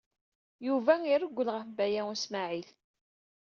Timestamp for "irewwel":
1.15-1.49